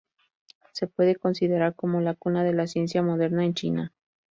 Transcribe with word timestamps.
Se 0.71 0.87
puede 0.87 1.15
considerar 1.15 1.75
como 1.75 2.01
la 2.01 2.15
cuna 2.15 2.43
de 2.43 2.53
la 2.53 2.65
ciencia 2.65 3.03
moderna 3.03 3.45
en 3.45 3.53
China. 3.53 3.93